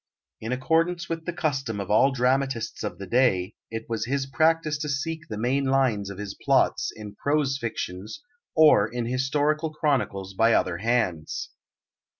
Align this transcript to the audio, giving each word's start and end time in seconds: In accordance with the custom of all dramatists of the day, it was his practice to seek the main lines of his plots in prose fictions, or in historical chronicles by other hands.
In 0.39 0.51
accordance 0.51 1.07
with 1.09 1.25
the 1.25 1.31
custom 1.31 1.79
of 1.79 1.91
all 1.91 2.11
dramatists 2.11 2.83
of 2.83 2.97
the 2.97 3.05
day, 3.05 3.53
it 3.69 3.85
was 3.87 4.05
his 4.05 4.25
practice 4.25 4.79
to 4.79 4.89
seek 4.89 5.27
the 5.29 5.37
main 5.37 5.65
lines 5.65 6.09
of 6.09 6.17
his 6.17 6.33
plots 6.41 6.91
in 6.95 7.13
prose 7.13 7.59
fictions, 7.59 8.19
or 8.55 8.91
in 8.91 9.05
historical 9.05 9.69
chronicles 9.71 10.33
by 10.33 10.53
other 10.53 10.77
hands. 10.79 11.51